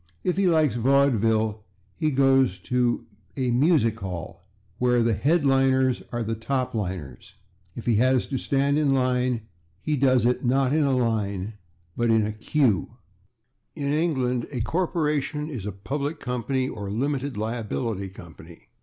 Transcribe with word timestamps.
If 0.23 0.35
he 0.35 0.47
likes 0.47 0.73
vaudeville, 0.73 1.63
he 1.95 2.09
goes 2.09 2.57
to 2.61 3.05
a 3.37 3.51
/music 3.51 3.97
hall/, 3.97 4.41
where 4.79 5.03
the 5.03 5.13
/head 5.13 5.43
liners/ 5.43 6.01
are 6.11 6.23
/top 6.23 6.73
liners/. 6.73 7.35
If 7.75 7.85
he 7.85 7.97
has 7.97 8.25
to 8.29 8.39
stand 8.39 8.79
in 8.79 8.95
line, 8.95 9.41
he 9.79 9.95
does 9.95 10.25
it, 10.25 10.43
not 10.43 10.73
in 10.73 10.83
a 10.85 10.93
/line/, 10.95 11.53
but 11.95 12.09
in 12.09 12.25
a 12.25 12.31
/queue/. 12.31 12.87
In 13.75 13.93
England 13.93 14.47
a 14.49 14.61
corporation 14.61 15.51
is 15.51 15.67
a 15.67 15.71
/public 15.71 16.19
company/ 16.19 16.67
or 16.67 16.89
/limited 16.89 17.37
liability 17.37 18.09
company 18.09 18.69